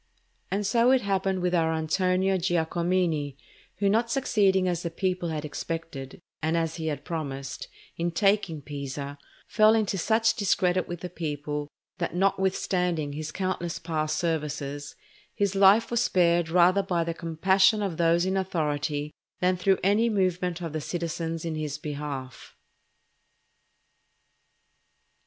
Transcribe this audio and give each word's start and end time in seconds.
And 0.49 0.65
so 0.65 0.89
it 0.89 1.01
happened 1.01 1.43
with 1.43 1.53
our 1.53 1.71
Antonio 1.75 2.35
Giacomini, 2.39 3.37
who 3.75 3.87
not 3.87 4.09
succeeding 4.09 4.67
as 4.67 4.81
the 4.81 4.89
people 4.89 5.29
had 5.29 5.45
expected, 5.45 6.19
and 6.41 6.57
as 6.57 6.77
he 6.77 6.87
had 6.87 7.05
promised, 7.05 7.67
in 7.97 8.09
taking 8.09 8.63
Pisa, 8.63 9.19
fell 9.47 9.75
into 9.75 9.99
such 9.99 10.33
discredit 10.35 10.87
with 10.87 11.01
the 11.01 11.09
people, 11.11 11.67
that 11.99 12.15
notwithstanding 12.15 13.13
his 13.13 13.31
countless 13.31 13.77
past 13.77 14.17
services, 14.17 14.95
his 15.35 15.53
life 15.53 15.91
was 15.91 16.01
spared 16.01 16.49
rather 16.49 16.81
by 16.81 17.03
the 17.03 17.13
compassion 17.13 17.83
of 17.83 17.97
those 17.97 18.25
in 18.25 18.35
authority 18.35 19.13
than 19.39 19.55
through 19.55 19.77
any 19.83 20.09
movement 20.09 20.61
of 20.61 20.73
the 20.73 20.81
citizens 20.81 21.45
in 21.45 21.53
his 21.53 21.77
behalf. 21.77 22.57